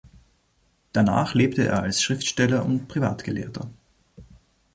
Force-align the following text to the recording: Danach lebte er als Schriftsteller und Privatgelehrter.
Danach 0.93 1.35
lebte 1.35 1.63
er 1.67 1.83
als 1.83 2.01
Schriftsteller 2.01 2.65
und 2.65 2.87
Privatgelehrter. 2.87 3.69